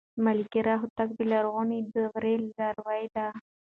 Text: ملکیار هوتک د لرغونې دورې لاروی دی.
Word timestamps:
ملکیار 0.25 0.67
هوتک 0.81 1.09
د 1.15 1.19
لرغونې 1.31 1.79
دورې 1.93 2.35
لاروی 2.57 3.03
دی. 3.15 3.27